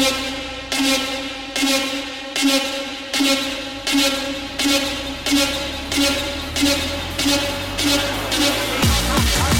Thank 0.00 0.22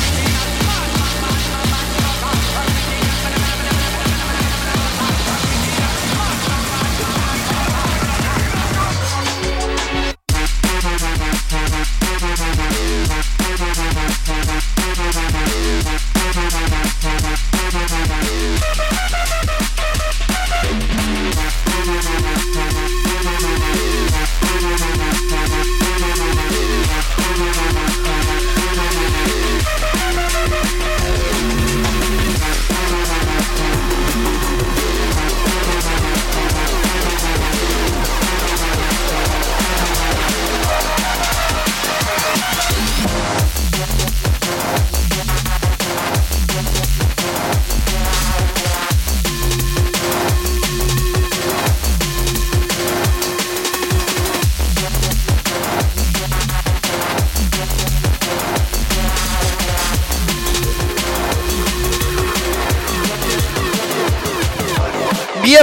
you. 0.02 0.07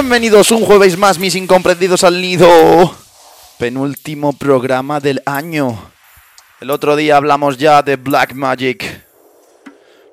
Bienvenidos 0.06 0.52
un 0.52 0.64
jueves 0.64 0.96
más, 0.96 1.18
mis 1.18 1.34
incomprendidos 1.34 2.04
al 2.04 2.20
nido. 2.22 2.94
Penúltimo 3.58 4.32
programa 4.34 5.00
del 5.00 5.20
año. 5.26 5.90
El 6.60 6.70
otro 6.70 6.94
día 6.94 7.16
hablamos 7.16 7.58
ya 7.58 7.82
de 7.82 7.96
Black 7.96 8.32
Magic. 8.32 9.04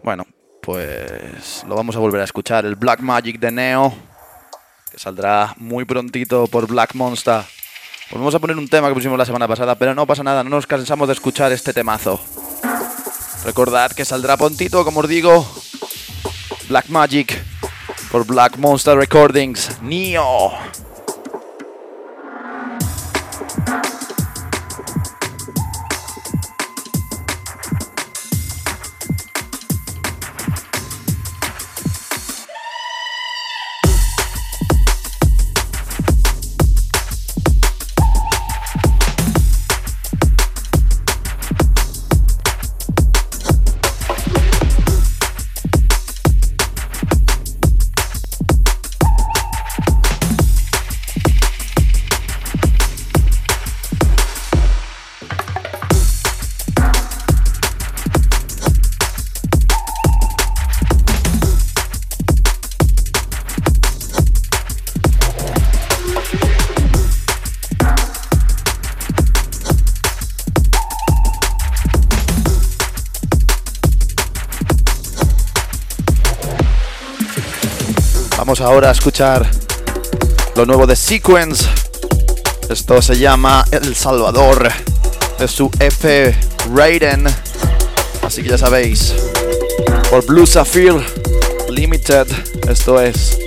Bueno, 0.01 0.25
pues 0.63 1.63
lo 1.67 1.75
vamos 1.75 1.95
a 1.95 1.99
volver 1.99 2.21
a 2.21 2.23
escuchar. 2.23 2.65
El 2.65 2.75
Black 2.75 3.01
Magic 3.01 3.39
de 3.39 3.51
Neo, 3.51 3.93
que 4.91 4.97
saldrá 4.97 5.53
muy 5.57 5.85
prontito 5.85 6.47
por 6.47 6.65
Black 6.65 6.95
Monster. 6.95 7.43
Volvemos 8.09 8.33
a 8.33 8.39
poner 8.39 8.57
un 8.57 8.67
tema 8.67 8.87
que 8.87 8.95
pusimos 8.95 9.19
la 9.19 9.25
semana 9.25 9.47
pasada, 9.47 9.75
pero 9.75 9.93
no 9.93 10.07
pasa 10.07 10.23
nada, 10.23 10.43
no 10.43 10.49
nos 10.49 10.65
cansamos 10.65 11.07
de 11.07 11.13
escuchar 11.13 11.51
este 11.51 11.71
temazo. 11.71 12.19
Recordad 13.45 13.91
que 13.91 14.05
saldrá 14.05 14.37
prontito, 14.37 14.83
como 14.83 15.01
os 15.01 15.07
digo, 15.07 15.47
Black 16.67 16.87
Magic 16.89 17.52
por 18.13 18.27
Black 18.27 18.57
Monster 18.59 18.95
Recordings, 18.95 19.81
Neo. 19.81 20.51
Vamos 78.53 78.69
ahora 78.69 78.89
a 78.89 78.91
escuchar 78.91 79.49
lo 80.55 80.67
nuevo 80.67 80.85
de 80.85 80.95
Sequence. 80.95 81.65
Esto 82.69 83.01
se 83.01 83.17
llama 83.17 83.65
El 83.71 83.95
Salvador 83.95 84.71
de 85.39 85.47
su 85.47 85.71
F 85.79 86.35
Raiden. 86.71 87.25
Así 88.21 88.43
que 88.43 88.49
ya 88.49 88.59
sabéis, 88.59 89.15
por 90.11 90.23
Blue 90.27 90.45
Sapphire 90.45 91.03
Limited, 91.67 92.27
esto 92.69 93.01
es 93.01 93.39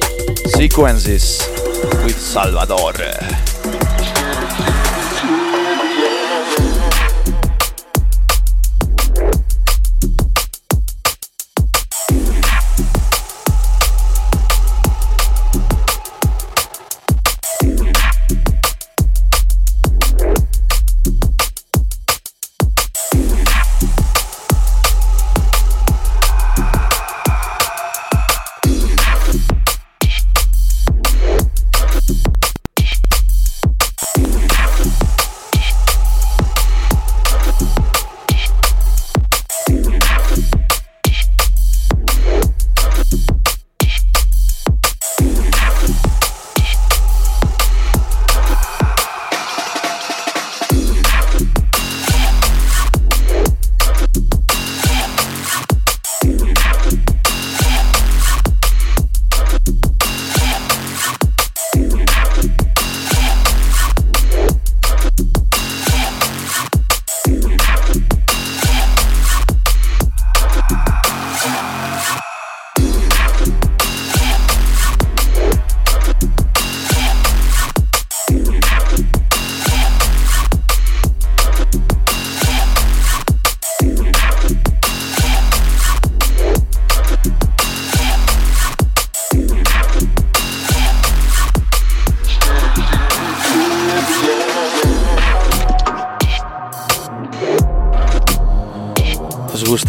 Sequences 0.56 1.48
with 2.04 2.16
Salvador. 2.16 2.96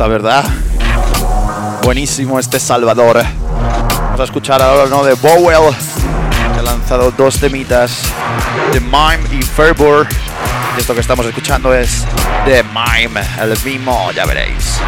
¿Verdad? 0.05 0.43
Buenísimo 1.81 2.37
este 2.37 2.59
Salvador. 2.59 3.23
Vamos 3.89 4.19
a 4.19 4.23
escuchar 4.23 4.61
ahora 4.61 4.87
¿no? 4.89 5.03
de 5.03 5.15
Bowell, 5.15 5.73
ha 6.57 6.61
lanzado 6.61 7.09
dos 7.11 7.39
temitas, 7.39 8.03
The 8.73 8.79
Mime 8.79 9.19
y 9.31 9.41
Fervor. 9.41 10.07
Esto 10.77 10.93
que 10.93 10.99
estamos 10.99 11.25
escuchando 11.25 11.73
es 11.73 12.05
The 12.45 12.63
Mime, 12.63 13.21
el 13.41 13.57
mismo, 13.63 14.11
ya 14.11 14.25
veréis. 14.25 14.79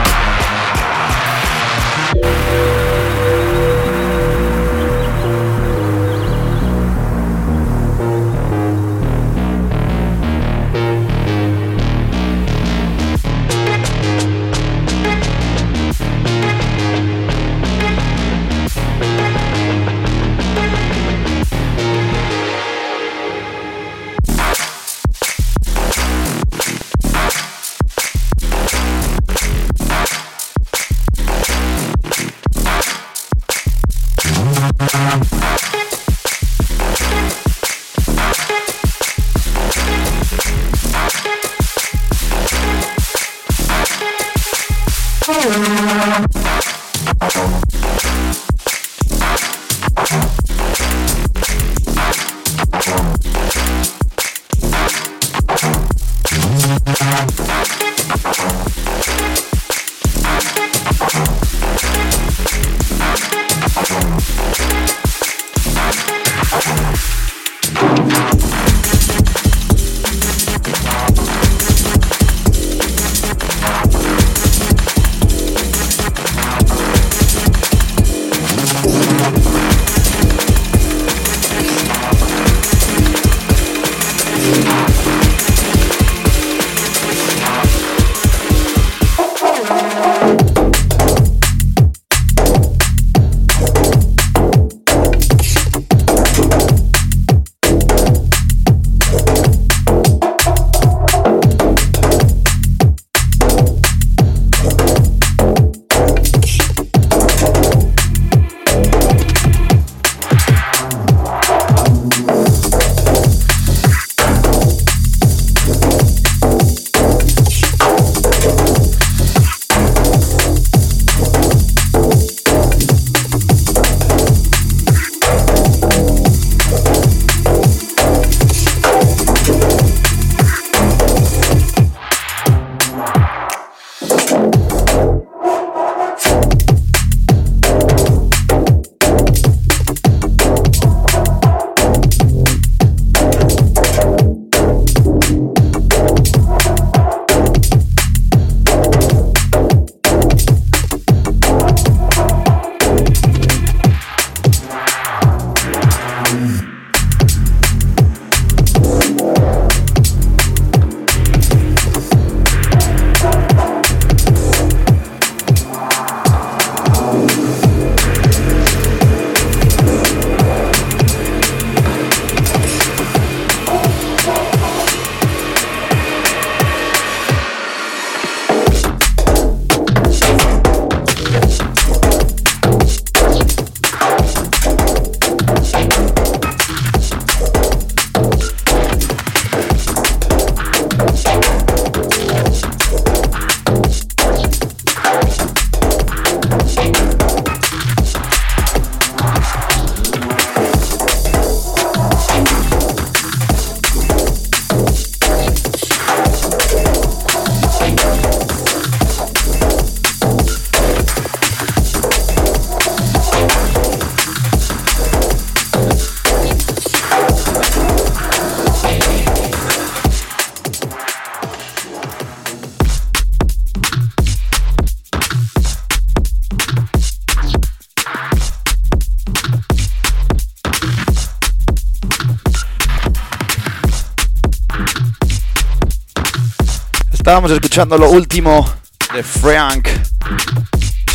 Estábamos 237.40 237.56
escuchando 237.56 237.98
lo 237.98 238.10
último 238.10 238.70
de 239.14 239.24
Frank. 239.24 239.88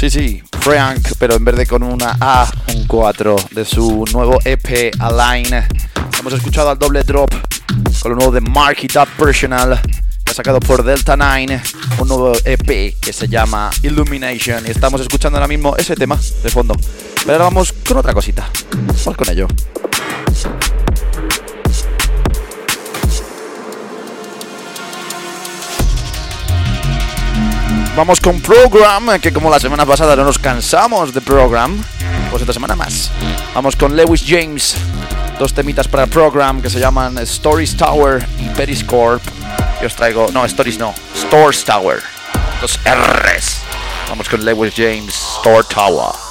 Sí, 0.00 0.08
sí, 0.08 0.42
Frank, 0.58 1.06
pero 1.18 1.34
en 1.34 1.44
vez 1.44 1.54
de 1.54 1.66
con 1.66 1.82
una 1.82 2.16
A, 2.18 2.50
un 2.74 2.86
4 2.86 3.36
de 3.50 3.66
su 3.66 4.06
nuevo 4.10 4.38
EP 4.42 4.94
Align. 5.00 5.52
Hemos 6.18 6.32
escuchado 6.32 6.70
al 6.70 6.78
doble 6.78 7.02
drop 7.02 7.30
con 8.00 8.12
lo 8.12 8.16
nuevo 8.16 8.32
de 8.32 8.40
Mark 8.40 8.78
It 8.80 8.96
Up 8.96 9.08
Personal, 9.18 9.78
que 10.24 10.30
ha 10.30 10.34
sacado 10.34 10.60
por 10.60 10.82
Delta 10.82 11.14
9, 11.14 11.60
un 11.98 12.08
nuevo 12.08 12.32
EP 12.42 12.98
que 12.98 13.12
se 13.12 13.28
llama 13.28 13.68
Illumination. 13.82 14.66
Y 14.66 14.70
estamos 14.70 15.02
escuchando 15.02 15.36
ahora 15.36 15.48
mismo 15.48 15.76
ese 15.76 15.94
tema 15.94 16.18
de 16.42 16.48
fondo. 16.48 16.74
Pero 17.16 17.32
ahora 17.32 17.44
vamos 17.44 17.74
con 17.86 17.98
otra 17.98 18.14
cosita. 18.14 18.48
Vamos 18.72 19.14
con 19.14 19.28
ello. 19.28 19.46
Vamos 27.96 28.20
con 28.20 28.40
Program, 28.40 29.20
que 29.20 29.32
como 29.32 29.48
la 29.48 29.60
semana 29.60 29.86
pasada 29.86 30.16
no 30.16 30.24
nos 30.24 30.40
cansamos 30.40 31.14
de 31.14 31.20
Program, 31.20 31.80
pues 32.28 32.42
esta 32.42 32.52
semana 32.52 32.74
más. 32.74 33.12
Vamos 33.54 33.76
con 33.76 33.96
Lewis 33.96 34.24
James, 34.26 34.74
dos 35.38 35.54
temitas 35.54 35.86
para 35.86 36.06
Program 36.06 36.60
que 36.60 36.68
se 36.68 36.80
llaman 36.80 37.16
Stories 37.18 37.76
Tower 37.76 38.26
y 38.40 38.48
Periscorp. 38.48 39.22
Y 39.80 39.86
os 39.86 39.94
traigo, 39.94 40.26
no, 40.32 40.44
Stories 40.44 40.76
no, 40.76 40.92
Stores 41.16 41.64
Tower, 41.64 42.02
dos 42.60 42.80
R's. 42.84 43.60
Vamos 44.08 44.28
con 44.28 44.44
Lewis 44.44 44.74
James, 44.76 45.14
Store 45.38 45.64
Tower. 45.72 46.23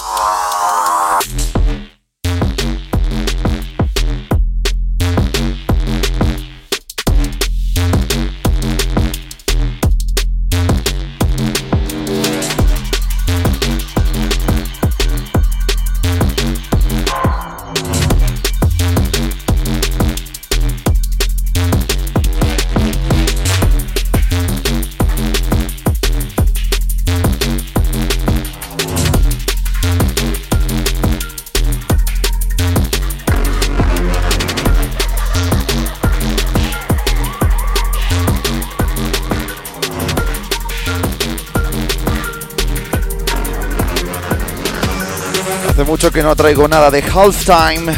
No 46.23 46.35
traigo 46.37 46.69
nada 46.69 46.89
de 46.89 47.01
Halftime. 47.01 47.93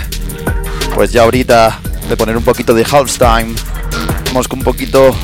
Pues 0.96 1.12
ya 1.12 1.22
ahorita 1.22 1.79
de 2.10 2.17
poner 2.17 2.36
un 2.36 2.44
poquito 2.44 2.74
de 2.74 2.84
Halftime. 2.84 3.53
Vamos 4.27 4.48
con 4.48 4.60
un 4.60 4.65
poquito 4.65 5.15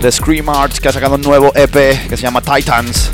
de 0.00 0.12
Scream 0.12 0.48
Arts 0.48 0.80
que 0.80 0.88
ha 0.88 0.92
sacado 0.92 1.16
un 1.16 1.22
nuevo 1.22 1.50
EP 1.56 1.72
que 2.08 2.16
se 2.16 2.22
llama 2.22 2.40
Titans. 2.40 3.10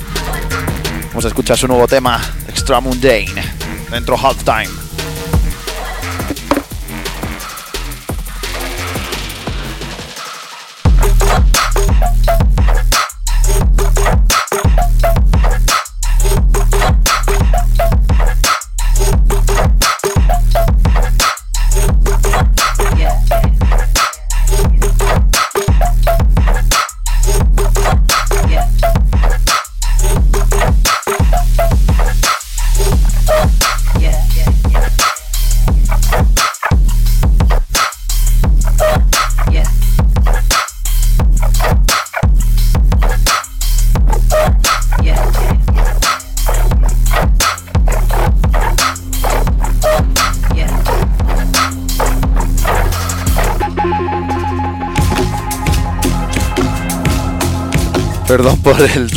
Vamos 1.09 1.25
a 1.25 1.29
escuchar 1.29 1.57
su 1.57 1.67
nuevo 1.67 1.89
tema, 1.89 2.21
Extra 2.47 2.81
Mundane, 2.81 3.43
dentro 3.91 4.19
Halftime. 4.19 4.82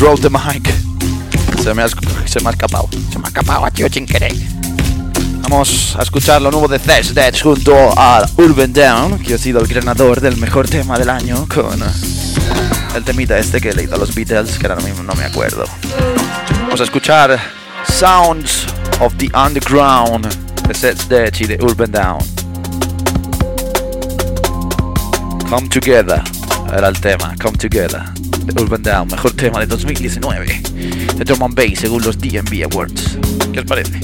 Drop 0.06 0.20
de 0.20 0.30
mic. 0.30 0.72
Se 1.62 1.74
me, 1.74 1.82
ha, 1.82 1.88
se 1.88 2.40
me 2.40 2.48
ha 2.48 2.50
escapado. 2.50 2.88
Se 3.10 3.18
me 3.18 3.24
ha 3.24 3.28
escapado, 3.28 3.68
tío, 3.72 3.88
sin 3.88 4.06
querer. 4.06 4.32
Vamos 5.40 5.96
a 5.98 6.02
escuchar 6.02 6.40
lo 6.40 6.52
nuevo 6.52 6.68
de 6.68 6.78
Thesh 6.78 7.12
Dead 7.12 7.34
junto 7.42 7.74
a 7.96 8.24
Urban 8.36 8.72
Down, 8.72 9.18
que 9.18 9.34
ha 9.34 9.38
sido 9.38 9.60
el 9.60 9.66
ganador 9.66 10.20
del 10.20 10.36
mejor 10.36 10.68
tema 10.68 10.96
del 10.96 11.10
año 11.10 11.46
con 11.52 11.82
el 12.94 13.04
temita 13.04 13.36
este 13.36 13.60
que 13.60 13.72
le 13.72 13.82
hizo 13.82 13.96
a 13.96 13.98
los 13.98 14.14
Beatles, 14.14 14.58
que 14.58 14.66
ahora 14.68 14.80
mismo 14.82 15.02
no 15.02 15.14
me 15.14 15.24
acuerdo. 15.24 15.64
Vamos 16.62 16.80
a 16.80 16.84
escuchar 16.84 17.40
Sounds 17.88 18.66
of 19.00 19.12
the 19.16 19.28
Underground 19.36 20.28
de 20.68 20.74
Seth 20.74 21.08
Dead 21.08 21.32
y 21.40 21.46
de 21.46 21.58
Urban 21.60 21.90
Down. 21.90 22.18
Come 25.50 25.68
Together 25.68 26.22
era 26.72 26.88
el 26.88 27.00
tema, 27.00 27.34
Come 27.40 27.56
Together. 27.56 28.15
Urban 28.54 28.82
Down, 28.82 29.08
mejor 29.08 29.32
tema 29.32 29.60
de 29.60 29.66
2019 29.66 30.46
de 31.16 31.24
Drum 31.24 31.42
and 31.42 31.54
Bass 31.54 31.80
según 31.80 32.02
los 32.02 32.18
DMV 32.18 32.64
Awards. 32.64 33.18
¿Qué 33.52 33.60
os 33.60 33.66
parece? 33.66 34.00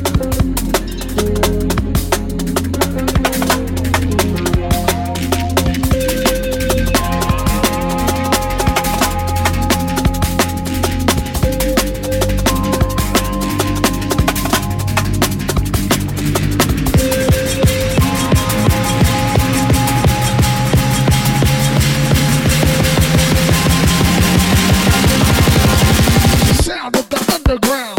the 27.52 27.58
ground. 27.58 27.91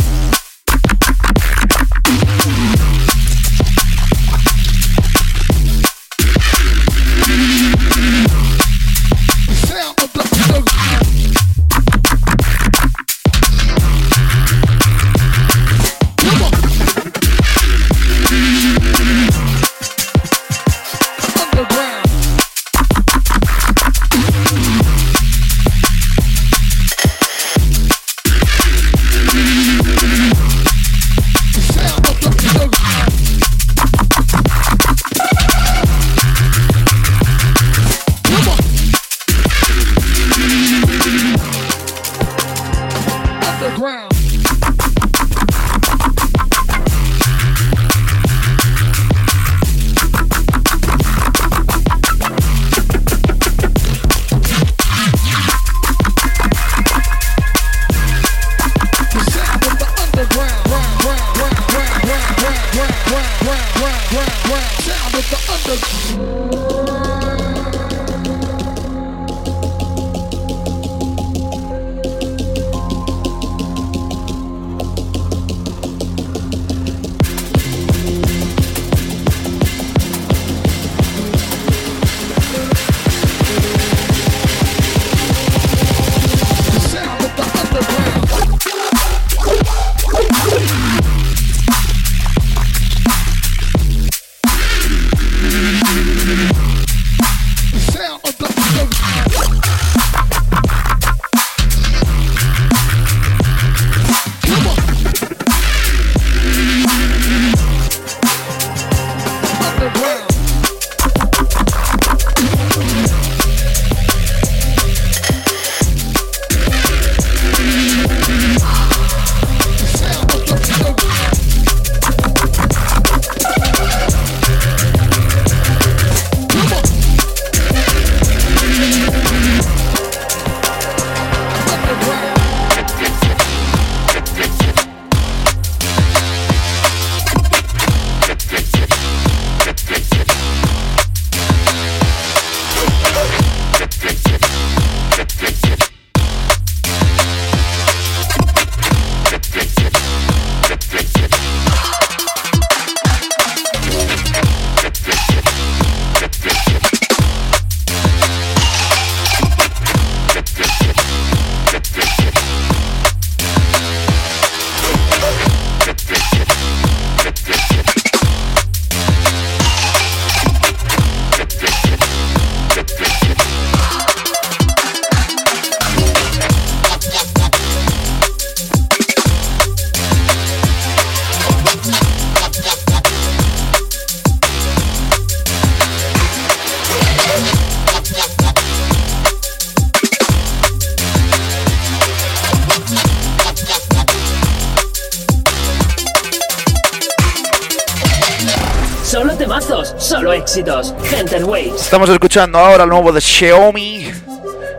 Estamos 201.94 202.10
escuchando 202.10 202.58
ahora 202.58 202.86
el 202.86 202.90
nuevo 202.90 203.12
de 203.12 203.22
Xiaomi, 203.22 204.12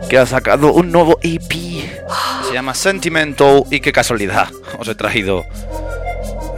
que 0.09 0.17
ha 0.17 0.25
sacado 0.25 0.73
un 0.73 0.91
nuevo 0.91 1.17
EP. 1.21 1.49
Se 2.45 2.53
llama 2.53 2.73
Sentimental 2.73 3.63
y 3.71 3.79
qué 3.79 3.93
casualidad, 3.93 4.49
os 4.77 4.85
he 4.89 4.95
traído 4.95 5.45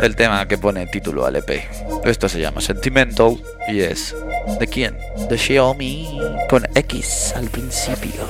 el 0.01 0.15
tema 0.15 0.47
que 0.47 0.57
pone 0.57 0.87
título 0.87 1.27
al 1.27 1.35
EP. 1.35 1.63
Esto 2.05 2.27
se 2.27 2.39
llama 2.39 2.61
Sentimental 2.61 3.37
y 3.67 3.81
es 3.81 4.15
¿de 4.59 4.65
quién? 4.65 4.97
De 5.29 5.37
Xiaomi 5.37 6.19
con 6.49 6.67
X 6.73 7.33
al 7.35 7.51
principio. 7.51 8.27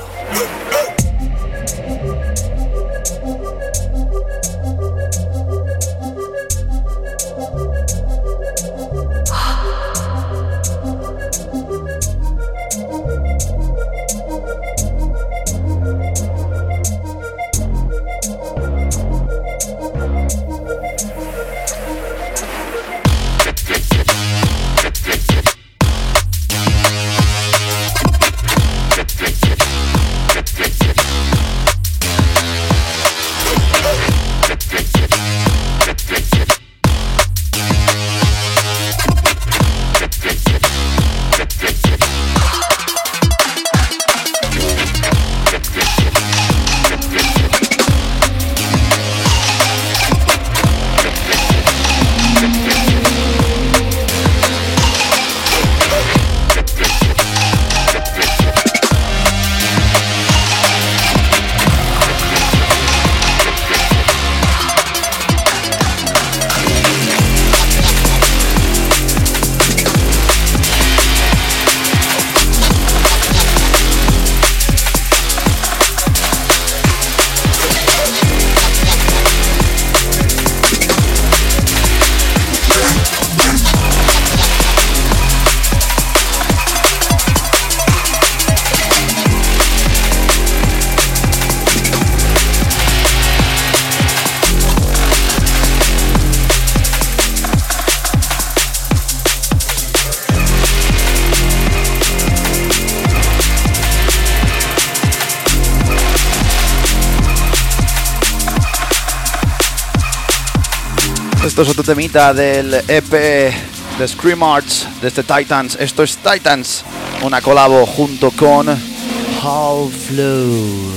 Esto 111.48 111.62
es 111.62 111.70
otro 111.70 111.82
temita 111.82 112.34
del 112.34 112.74
EP 112.74 113.10
de 113.10 114.06
Scream 114.06 114.42
Arts 114.42 114.86
de 115.00 115.08
este 115.08 115.22
Titans. 115.22 115.78
Esto 115.80 116.02
es 116.02 116.18
Titans, 116.18 116.84
una 117.22 117.40
colabo 117.40 117.86
junto 117.86 118.30
con 118.32 118.68
Half 118.68 119.92
Flow. 120.08 120.92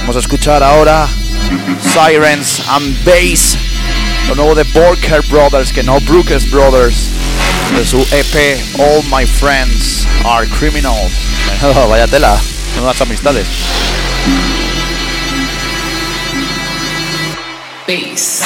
Vamos 0.00 0.16
a 0.16 0.18
escuchar 0.18 0.64
ahora 0.64 1.06
Sirens 1.92 2.60
and 2.70 3.04
Bass, 3.04 3.56
lo 4.26 4.34
nuevo 4.34 4.56
de 4.56 4.64
Borker 4.64 5.22
Brothers, 5.28 5.72
que 5.72 5.84
no 5.84 6.00
Brookes 6.00 6.50
Brothers, 6.50 7.08
de 7.76 7.86
su 7.86 8.00
EP 8.10 8.58
All 8.80 9.04
My 9.04 9.24
Friends 9.24 10.08
Are 10.24 10.48
Criminals. 10.48 11.12
Vaya 11.88 12.08
tela, 12.08 12.36
nuevas 12.74 13.00
amistades. 13.00 13.46
Bass. 17.88 18.44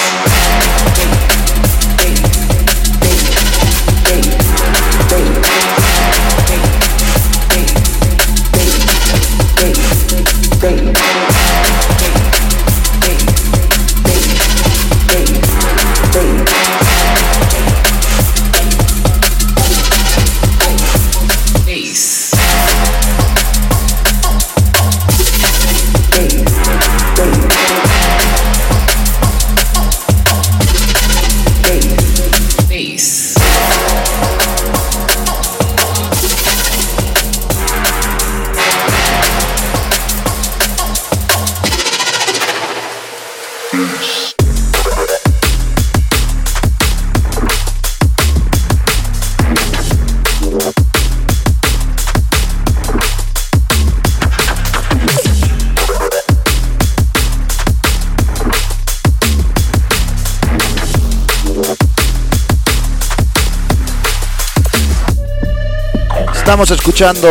Estamos 66.43 66.73
escuchando 66.73 67.29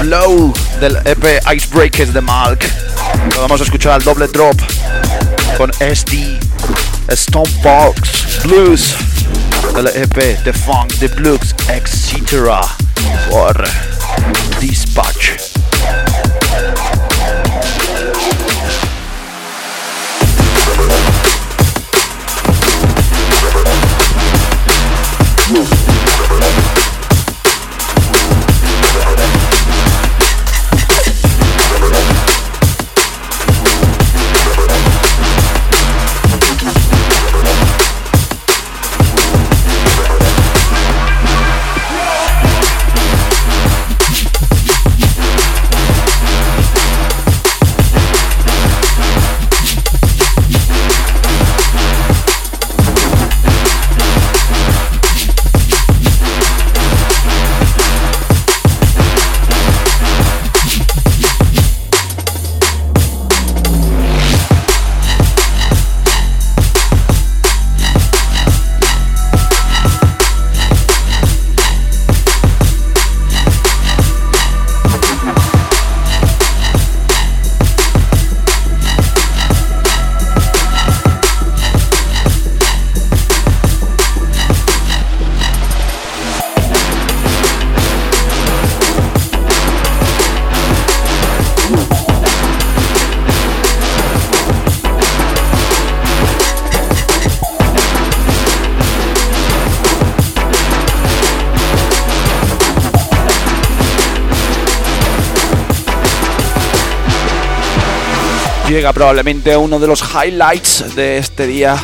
Flow 0.00 0.52
del 0.80 0.96
EP 1.06 1.40
Icebreakers 1.54 2.12
de 2.12 2.20
Malk. 2.20 2.64
Lo 3.36 3.42
vamos 3.42 3.60
a 3.60 3.64
escuchar 3.64 3.92
al 3.92 4.02
doble 4.02 4.26
drop 4.26 4.60
con 5.56 5.72
SD 5.74 6.36
Stomebox 7.08 8.42
Blues 8.42 8.96
del 9.76 9.86
EP 9.86 10.42
The 10.42 10.52
Funk, 10.52 10.92
The 10.98 11.06
Blues, 11.06 11.54
etc. 11.68 12.66
por 13.30 13.64
Dispatch. 14.58 15.49
Llega 108.70 108.92
probablemente 108.92 109.56
uno 109.56 109.80
de 109.80 109.88
los 109.88 110.00
highlights 110.14 110.94
de 110.94 111.18
este 111.18 111.48
día. 111.48 111.76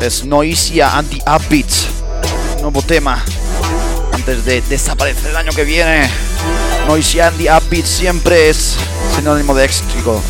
Es 0.00 0.24
Noisia 0.24 0.96
Anti 0.96 1.20
Upbeats, 1.26 1.88
nuevo 2.62 2.80
tema. 2.80 3.22
Antes 4.10 4.44
de 4.46 4.62
desaparecer 4.62 5.30
el 5.30 5.36
año 5.36 5.52
que 5.52 5.64
viene, 5.64 6.08
Noisia 6.86 7.28
Anti 7.28 7.46
Upbeats 7.48 7.88
siempre 7.88 8.48
es 8.48 8.76
sinónimo 9.14 9.54
de 9.54 9.66
éxito. 9.66 10.22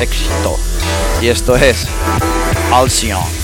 éxito. 0.00 0.56
Y 1.20 1.28
esto 1.28 1.56
es 1.56 1.88
Alcyon. 2.72 3.37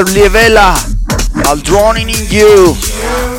Esto 0.00 0.12
es 0.12 0.16
el 0.16 0.22
remix 0.22 0.32
de 0.32 0.38
Livela 0.40 0.74
I'll 1.46 1.60
drowning 1.60 2.08
in 2.08 2.26
you. 2.30 2.74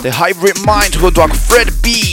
The 0.04 0.12
hybrid 0.12 0.64
mind 0.66 1.00
go 1.00 1.10
to 1.10 1.28
Fred 1.30 1.82
B. 1.82 2.11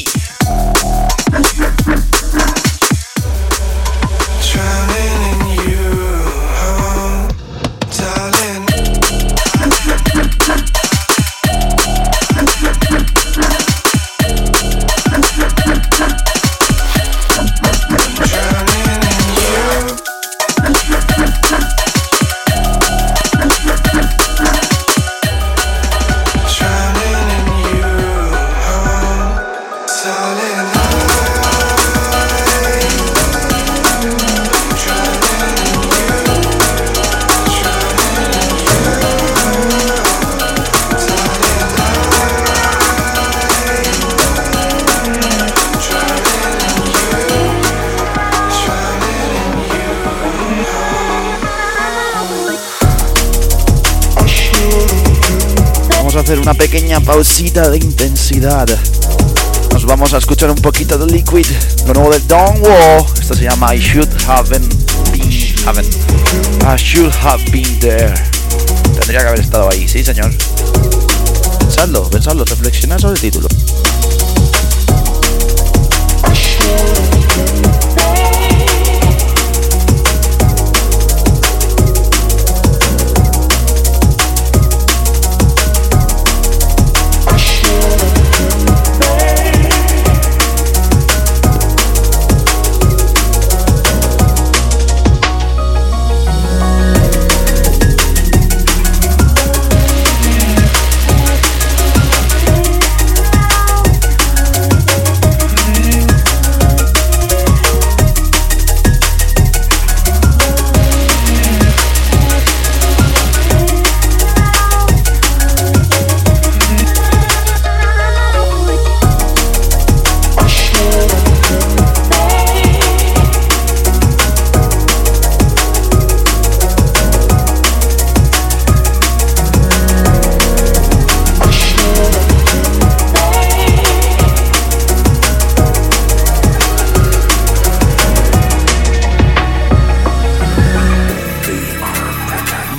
pequeña 56.99 57.01
pausita 57.01 57.71
de 57.71 57.79
intensidad. 57.79 58.67
Nos 59.73 59.85
vamos 59.85 60.15
a 60.15 60.19
escuchar 60.19 60.51
un 60.51 60.57
poquito 60.57 60.97
de 60.99 61.07
Liquid, 61.07 61.47
lo 61.87 61.95
nuevo 61.95 62.11
de 62.11 62.21
Don 62.21 62.61
Wall. 62.63 63.05
Esto 63.21 63.35
se 63.35 63.45
llama 63.45 63.75
I 63.75 63.79
Should 63.79 64.09
Haven't 64.27 64.75
Been 65.13 65.31
haven't. 65.67 65.95
I 66.65 66.77
Should 66.77 67.13
Have 67.13 67.45
Been 67.51 67.79
There. 67.81 68.15
Tendría 68.99 69.21
que 69.21 69.27
haber 69.29 69.41
estado 69.41 69.69
ahí, 69.71 69.89
sí 69.89 70.05
señor. 70.05 70.33
Pensadlo, 71.59 72.09
pensadlo, 72.11 72.45
reflexionad 72.45 72.99
sobre 72.99 73.15
el 73.15 73.21
título. 73.21 73.49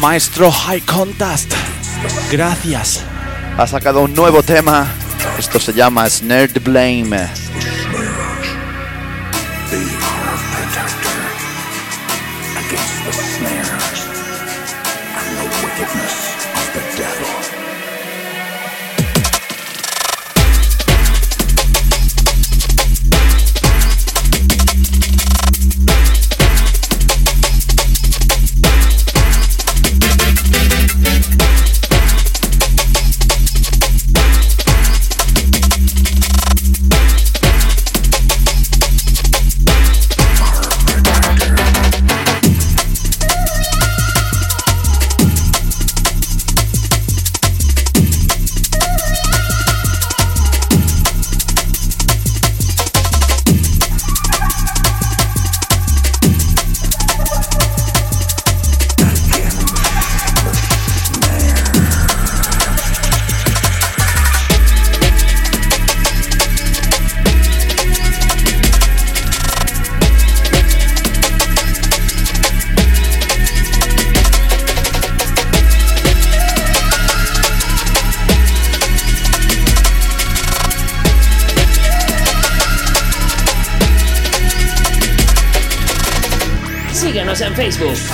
Maestro 0.10 0.50
High 0.50 0.82
Contest. 0.82 1.54
Gracias. 2.32 3.06
Ha 3.56 3.68
sacado 3.68 4.02
un 4.02 4.16
nuevo 4.16 4.42
tema. 4.42 4.88
Esto 5.38 5.60
se 5.60 5.72
llama 5.72 6.10
Snare 6.10 6.60
Blame. 6.60 7.30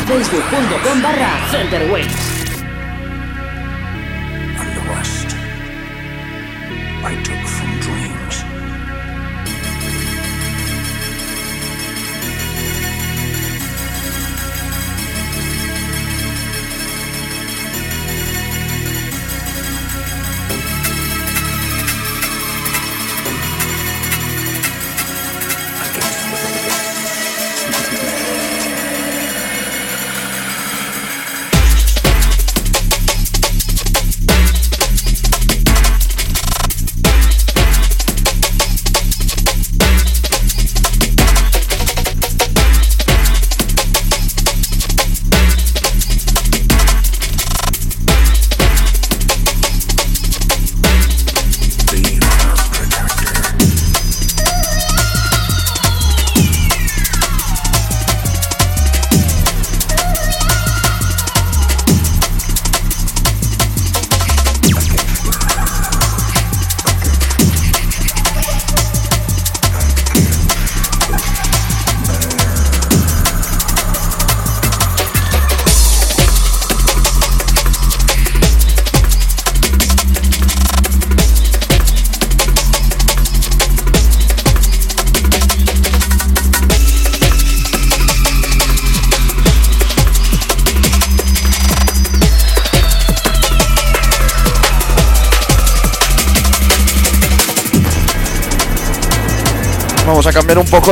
facebook.com 0.06 1.02
barra 1.02 1.48
Center 1.50 1.92
Waves. 1.92 2.54
And 4.62 4.70
the 4.78 4.84
rest 4.94 5.36
I 7.04 7.16
took 7.24 7.48
from 7.48 7.80
dreams. 7.80 8.45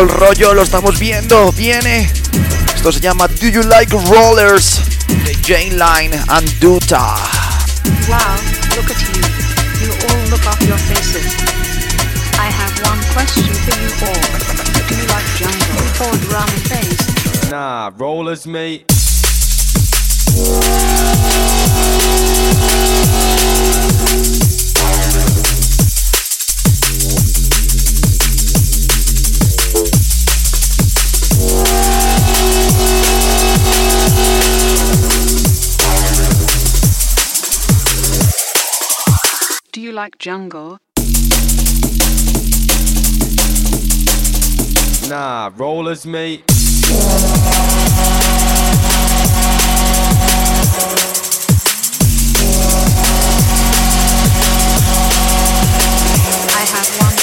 El 0.02 0.10
rollo, 0.10 0.54
lo 0.54 0.64
estamos 0.64 0.98
viendo, 0.98 1.52
viene. 1.52 2.10
Esto 2.76 2.92
se 2.92 3.00
llama 3.00 3.28
Do 3.28 3.48
You 3.48 3.64
Like 3.64 3.96
Rollers 4.08 4.82
de 5.08 5.36
Jane 5.44 5.72
Line 5.72 6.20
and 6.30 6.50
Duta. 6.60 7.16
Wow, 8.08 8.18
look 8.76 8.90
at 8.90 9.00
you. 9.02 9.22
You 9.86 9.92
all 10.10 10.30
look 10.30 10.46
off 10.48 10.60
your 10.62 10.78
faces. 10.78 11.36
I 12.40 12.50
have 12.50 12.74
one 12.84 13.02
question 13.14 13.54
for 13.54 13.76
you 13.80 13.92
all. 14.08 14.22
Do 14.88 14.96
you 14.96 15.06
like 15.08 15.26
jungle 15.38 16.08
or 16.08 16.18
drum 16.28 16.50
and 16.50 16.64
bass? 16.70 17.52
Nah, 17.52 17.92
rollers, 17.98 18.48
mate. 18.48 18.86
Like 40.04 40.18
jungle? 40.18 40.80
Nah, 45.08 45.50
rollers, 45.56 46.06
mate. 46.06 46.44
I 56.52 56.64
have 56.74 56.90
one 57.00 57.18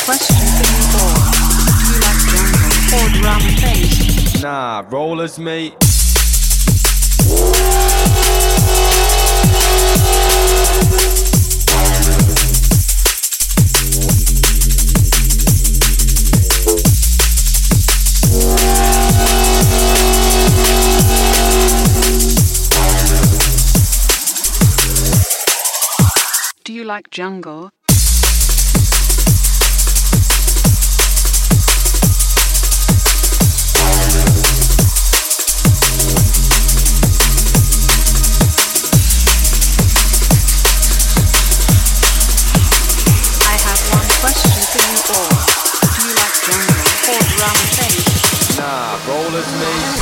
rollers, 49.07 49.47
mate. 49.53 50.01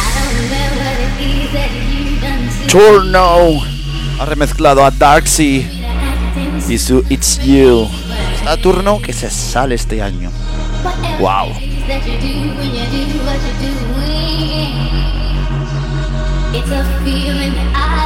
Turno 2.67 3.63
ha 4.19 4.25
remezclado 4.25 4.83
a 4.85 4.91
Darksea 4.91 5.78
y 6.67 6.79
su 6.79 7.05
It's 7.09 7.39
You. 7.45 7.89
Saturno 8.45 9.01
que 9.01 9.13
se 9.13 9.31
sale 9.31 9.75
este 9.75 10.03
año. 10.03 10.31
Wow. 11.21 11.55
It's 16.51 16.71
a 16.71 16.83
feeling 17.05 17.55
I 17.75 17.98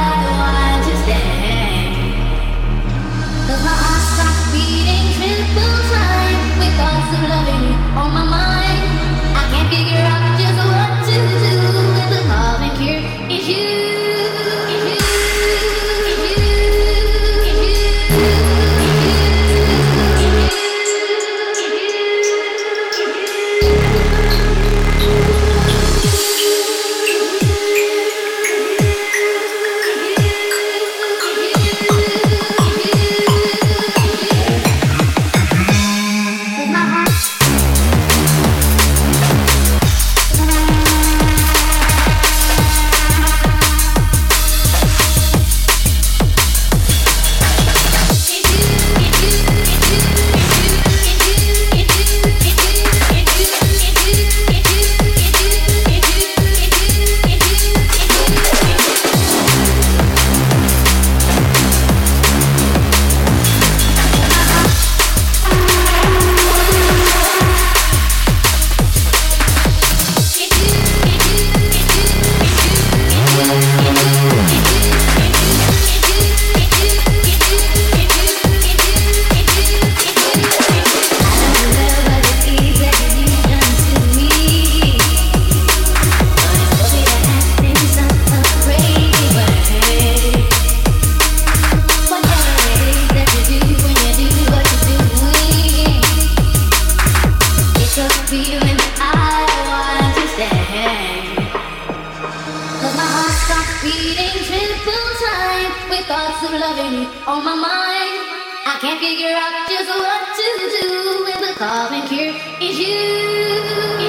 loving 106.59 107.07
on 107.25 107.43
my 107.43 107.55
mind. 107.55 108.19
I 108.65 108.77
can't 108.79 108.99
figure 108.99 109.33
out 109.33 109.67
just 109.69 109.89
what 109.89 110.21
to 110.37 110.47
do 110.77 110.89
with 111.25 111.41
the 111.49 111.53
cause 111.57 111.91
and 111.91 112.07
cure. 112.07 112.33
It's 112.61 112.79
you. 112.79 114.02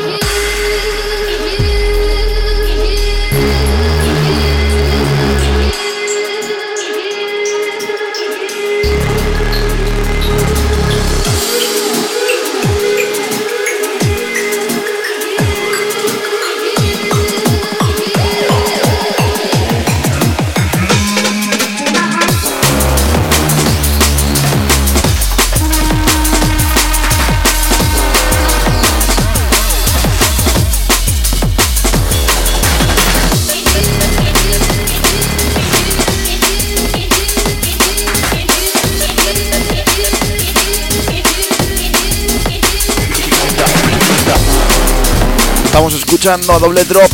Escuchando 46.25 46.59
doble 46.59 46.85
drop, 46.85 47.11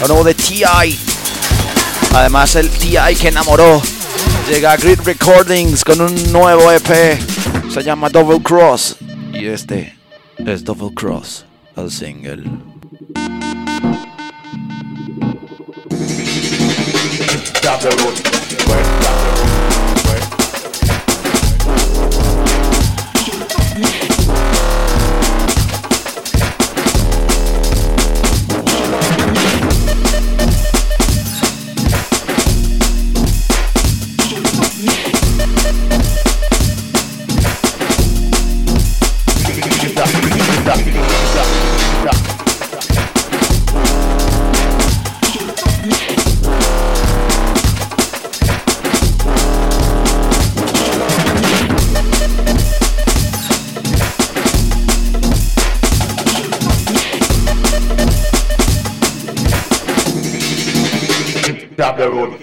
lo 0.00 0.08
nuevo 0.08 0.24
de 0.24 0.32
TI. 0.32 0.64
Además, 2.14 2.56
el 2.56 2.70
TI 2.70 3.14
que 3.20 3.28
enamoró. 3.28 3.82
Llega 4.48 4.72
a 4.72 4.76
Grid 4.78 5.00
Recordings 5.04 5.84
con 5.84 6.00
un 6.00 6.32
nuevo 6.32 6.72
EP. 6.72 7.20
Se 7.70 7.82
llama 7.82 8.08
Double 8.08 8.40
Cross. 8.42 8.96
Y 9.34 9.48
este 9.48 9.94
es 10.38 10.64
Double 10.64 10.94
Cross 10.94 11.44
el 11.76 11.90
single. 11.90 12.44
Euro. 62.08 62.38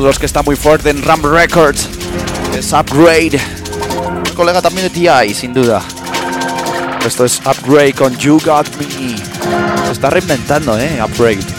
Los 0.00 0.18
que 0.18 0.26
está 0.26 0.42
muy 0.42 0.54
fuerte 0.54 0.90
en 0.90 1.02
Ram 1.02 1.22
Records 1.22 1.88
es 2.56 2.72
Upgrade. 2.72 3.40
Un 4.28 4.34
colega 4.34 4.62
también 4.62 4.84
de 4.84 4.90
TI, 4.90 5.34
sin 5.34 5.52
duda. 5.52 5.82
Esto 7.04 7.24
es 7.24 7.40
Upgrade 7.40 7.94
con 7.94 8.16
You 8.16 8.40
Got 8.44 8.68
Me. 8.76 9.16
Se 9.86 9.92
está 9.92 10.08
reinventando, 10.10 10.78
¿eh? 10.78 11.00
Upgrade. 11.02 11.57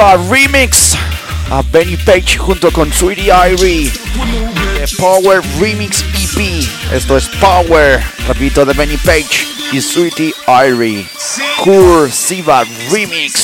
Cursiva 0.00 0.30
Remix 0.30 0.96
a 1.50 1.62
Benny 1.62 1.96
Page 1.98 2.38
junto 2.38 2.70
con 2.70 2.90
Sweetie 2.90 3.30
Irie. 3.30 3.92
Power 4.96 5.42
Remix 5.60 6.02
EP. 6.14 6.64
Esto 6.90 7.18
es 7.18 7.28
Power, 7.38 8.02
repito, 8.26 8.64
de 8.64 8.72
Benny 8.72 8.96
Page 8.96 9.46
y 9.72 9.80
Sweetie 9.82 10.32
Irie. 10.48 11.04
Cursiva 11.62 12.64
Remix. 12.90 13.39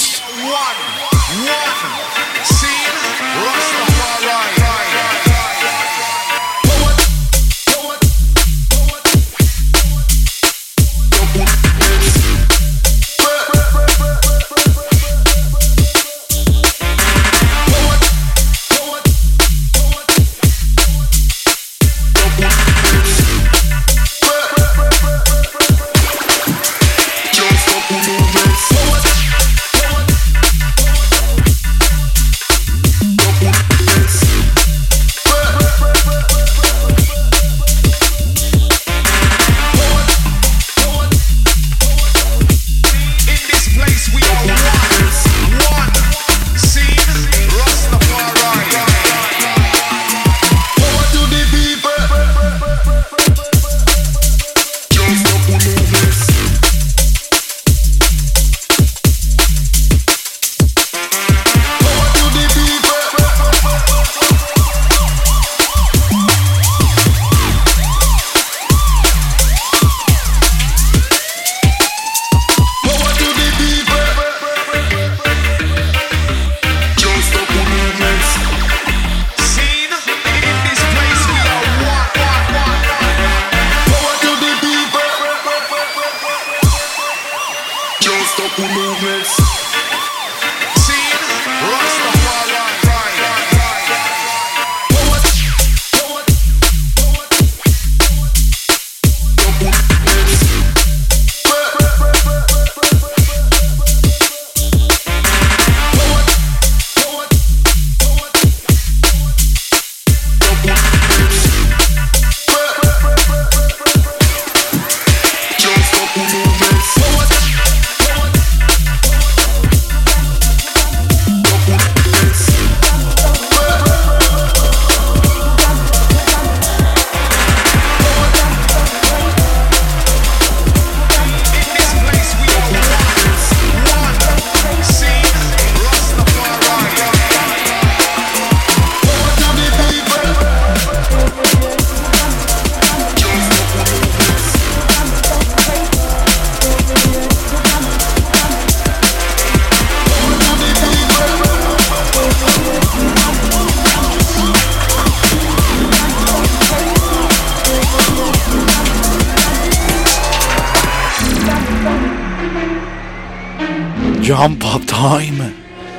Jump 164.26 164.64
Up 164.64 164.84
Time. 164.86 165.52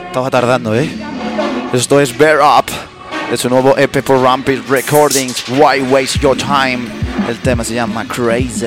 Estaba 0.07 0.29
tardando, 0.29 0.75
¿eh? 0.75 0.89
Esto 1.71 2.01
es 2.01 2.17
Bear 2.17 2.39
Up. 2.41 2.65
De 3.31 3.37
su 3.37 3.49
nuevo 3.49 3.77
EP 3.77 4.03
por 4.03 4.21
Rampage 4.21 4.63
Recordings. 4.67 5.47
Why 5.47 5.81
Waste 5.89 6.19
Your 6.19 6.35
Time? 6.35 6.89
El 7.29 7.37
tema 7.39 7.63
se 7.63 7.75
llama 7.75 8.05
Crazy. 8.05 8.65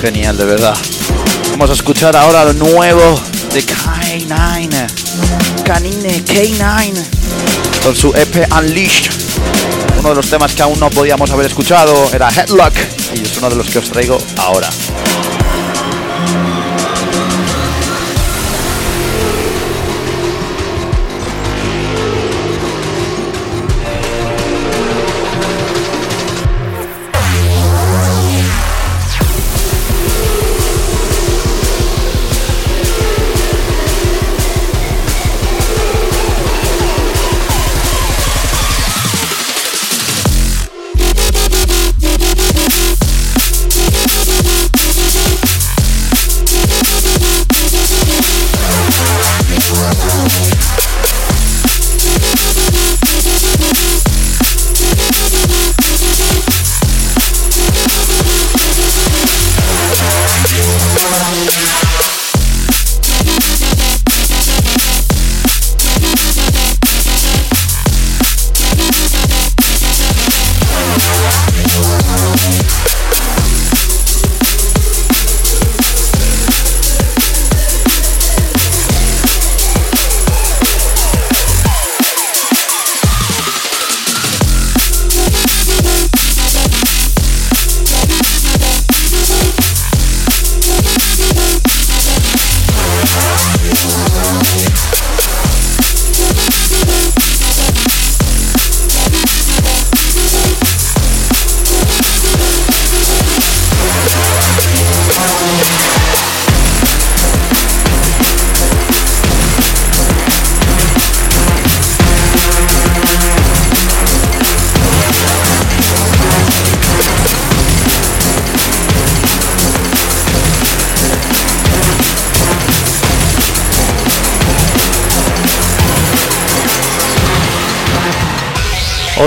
Genial, 0.00 0.36
de 0.36 0.44
verdad. 0.44 0.76
Vamos 1.50 1.70
a 1.70 1.72
escuchar 1.72 2.14
ahora 2.16 2.44
lo 2.44 2.52
nuevo 2.52 3.20
de 3.52 3.64
K9. 3.64 4.86
Canine 5.64 6.24
K9. 6.24 6.92
Con 7.82 7.96
su 7.96 8.14
EP 8.14 8.46
Unleashed. 8.56 9.10
Uno 9.98 10.10
de 10.10 10.14
los 10.14 10.30
temas 10.30 10.54
que 10.54 10.62
aún 10.62 10.78
no 10.78 10.88
podíamos 10.88 11.30
haber 11.32 11.46
escuchado 11.46 12.08
era 12.12 12.30
Headlock. 12.30 12.74
Y 13.16 13.22
es 13.22 13.38
uno 13.38 13.50
de 13.50 13.56
los 13.56 13.68
que 13.68 13.80
os 13.80 13.90
traigo 13.90 14.18
ahora. 14.36 14.70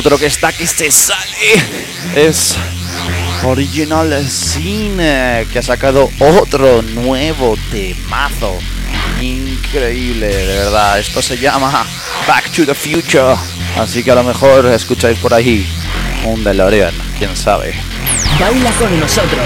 Otro 0.03 0.17
que 0.17 0.25
está 0.25 0.51
que 0.51 0.65
se 0.65 0.89
sale 0.89 1.63
es 2.15 2.57
Original 3.43 4.27
Cine, 4.27 5.45
que 5.53 5.59
ha 5.59 5.61
sacado 5.61 6.09
otro 6.17 6.81
nuevo 6.81 7.55
temazo. 7.69 8.57
Increíble, 9.21 10.25
de 10.25 10.55
verdad. 10.57 10.97
Esto 10.97 11.21
se 11.21 11.37
llama 11.37 11.85
Back 12.27 12.49
to 12.49 12.65
the 12.65 12.73
Future. 12.73 13.35
Así 13.77 14.03
que 14.03 14.09
a 14.09 14.15
lo 14.15 14.23
mejor 14.23 14.65
escucháis 14.65 15.19
por 15.19 15.35
ahí 15.35 15.71
un 16.25 16.43
DeLorean, 16.43 16.95
quién 17.19 17.37
sabe. 17.37 17.75
Baila 18.39 18.71
con 18.71 18.99
nosotros. 18.99 19.45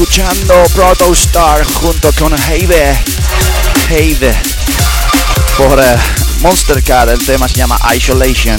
Escuchando 0.00 0.54
Protostar 0.74 1.64
junto 1.64 2.12
con 2.12 2.32
Heide. 2.32 2.96
Heide. 3.90 4.32
Por 5.56 5.80
eh, 5.80 5.96
Monster 6.40 6.84
Cat, 6.84 7.08
el 7.08 7.18
tema 7.18 7.48
se 7.48 7.56
llama 7.56 7.76
Isolation. 7.96 8.56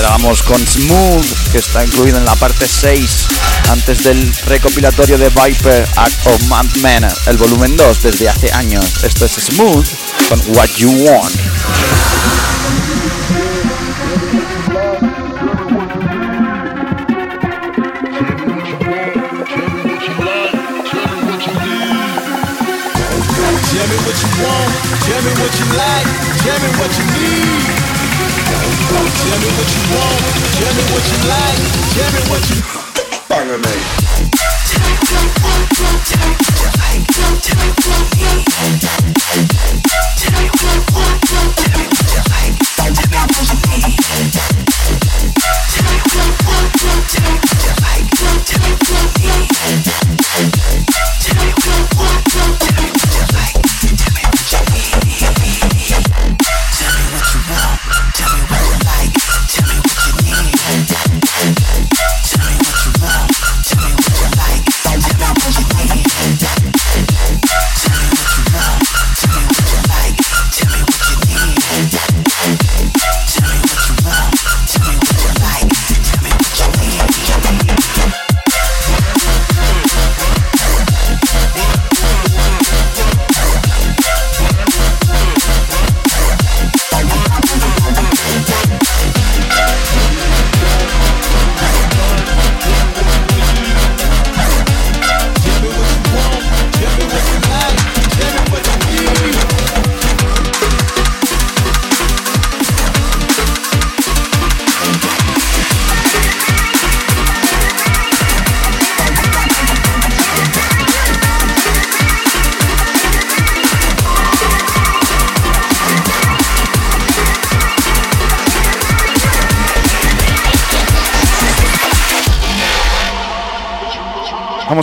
Damos 0.00 0.42
con 0.42 0.66
Smooth, 0.66 1.50
que 1.52 1.58
está 1.58 1.84
incluido 1.84 2.16
en 2.16 2.24
la 2.24 2.34
parte 2.36 2.66
6, 2.66 3.26
antes 3.68 4.02
del 4.02 4.34
recopilatorio 4.46 5.18
de 5.18 5.28
Viper 5.28 5.86
Act 5.94 6.26
of 6.26 6.42
Madman, 6.44 7.06
el 7.26 7.36
volumen 7.36 7.76
2 7.76 8.02
desde 8.02 8.30
hace 8.30 8.50
años. 8.52 9.04
Esto 9.04 9.26
es 9.26 9.32
Smooth 9.32 9.86
con 10.30 10.40
What 10.56 10.70
You 10.78 10.90
Want. 11.04 11.36
Tell 25.06 25.22
me 25.22 25.32
what 25.38 25.52
you 25.58 25.66
like, 25.78 26.08
tell 26.42 26.58
me 26.62 26.70
what 26.78 26.90
you 26.98 27.06
need. 27.14 27.96
Tell 28.46 29.38
me 29.38 29.50
what 29.54 29.70
you 29.74 29.82
want, 29.94 30.22
tell 30.58 30.74
me 30.74 30.84
what 30.92 31.04
you 31.10 31.18
like, 31.30 31.60
tell 31.94 32.10
me 32.12 32.22
what 32.30 32.42
you 32.50 32.58
Banger 33.28 33.58
me. 33.58 34.05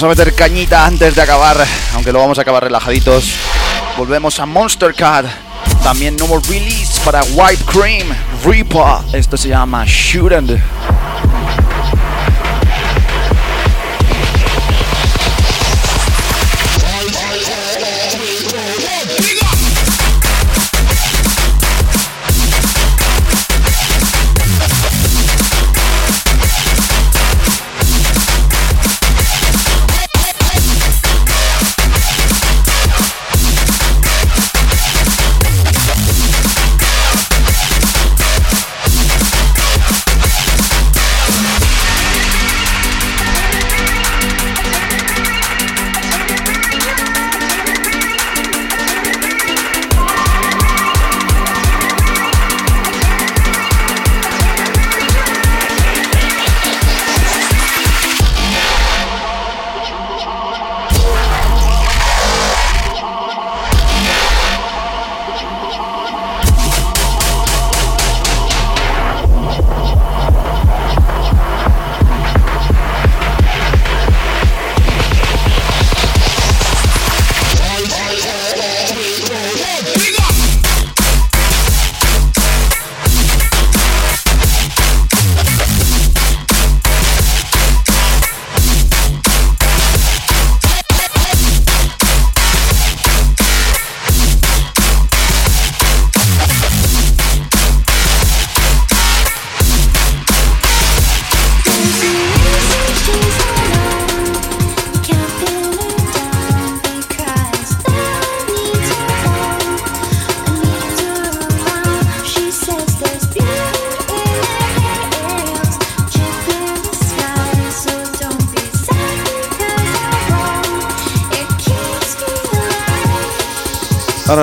Vamos 0.03 0.19
a 0.19 0.21
meter 0.25 0.35
cañita 0.35 0.85
antes 0.85 1.15
de 1.15 1.21
acabar, 1.21 1.55
aunque 1.93 2.11
lo 2.11 2.19
vamos 2.19 2.37
a 2.37 2.41
acabar 2.41 2.61
relajaditos. 2.61 3.35
Volvemos 3.97 4.37
a 4.37 4.45
Monster 4.45 4.93
Cat. 4.93 5.25
También 5.81 6.17
nuevo 6.17 6.41
release 6.49 6.99
para 7.05 7.23
White 7.23 7.63
Cream 7.63 8.09
Reaper. 8.43 8.97
Esto 9.13 9.37
se 9.37 9.47
llama 9.47 9.85
Shooting. 9.87 10.61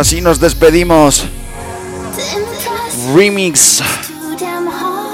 Ahora 0.01 0.09
sí 0.09 0.23
nos 0.23 0.41
despedimos. 0.41 1.27
Remix 3.15 3.83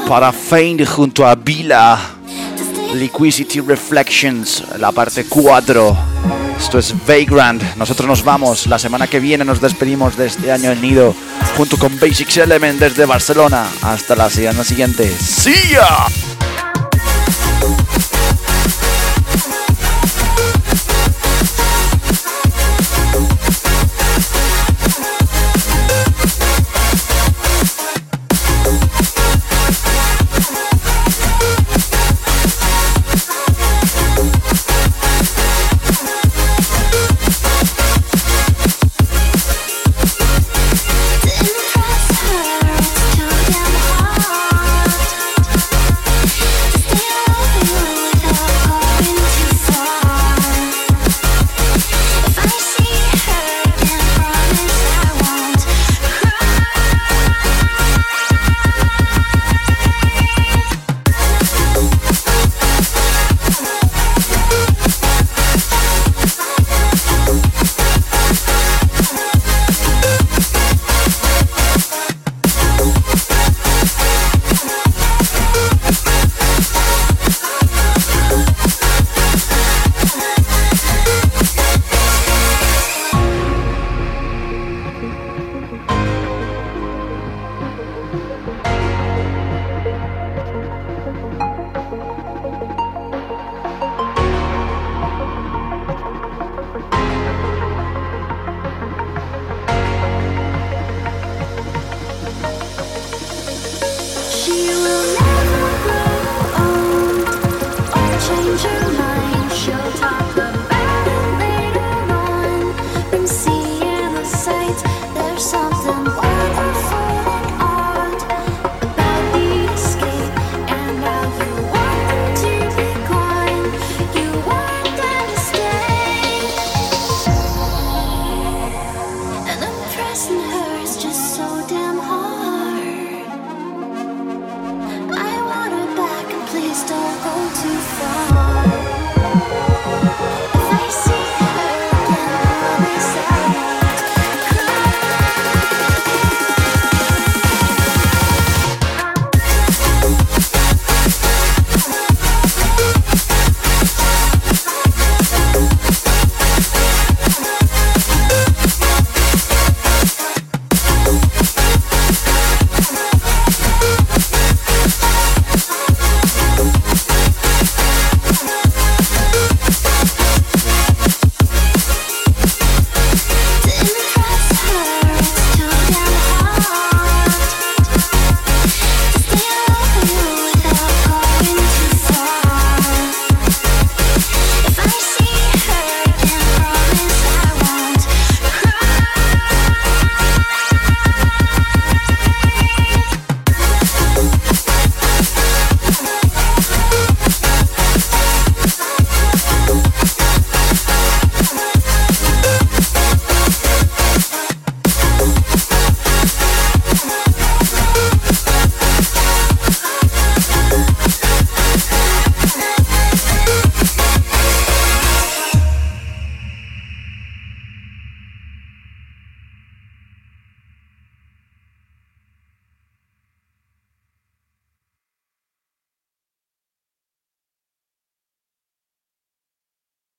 para 0.09 0.31
Faint 0.31 0.87
junto 0.87 1.27
a 1.27 1.35
Vila. 1.35 1.99
Liquidity 2.95 3.59
Reflections, 3.63 4.63
la 4.79 4.93
parte 4.93 5.25
4. 5.25 5.97
Esto 6.57 6.79
es 6.79 6.95
Vagrant. 7.05 7.65
Nosotros 7.75 8.07
nos 8.07 8.23
vamos. 8.23 8.69
La 8.69 8.79
semana 8.79 9.09
que 9.09 9.19
viene 9.19 9.45
nos 9.45 9.61
despedimos 9.61 10.17
de 10.17 10.27
este 10.27 10.53
año 10.53 10.71
en 10.71 10.81
Nido 10.81 11.17
junto 11.57 11.77
con 11.77 11.99
Basics 11.99 12.37
Element 12.37 12.79
desde 12.79 13.07
Barcelona. 13.07 13.67
Hasta 13.83 14.15
la 14.15 14.31
semana 14.31 14.63
siguiente. 14.63 15.13
¡See 15.19 15.73
ya! 15.73 16.07